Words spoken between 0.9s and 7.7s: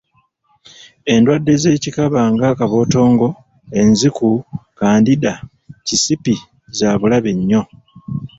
Endwadde z’ekikaba nga kabootongo, enziku, kandida, kisipi za bulabe nnyo.